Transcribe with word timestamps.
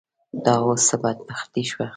دا 0.43 0.53
اوس 0.65 0.81
څه 0.89 0.95
بدبختي 1.03 1.63
شوه. 1.69 1.85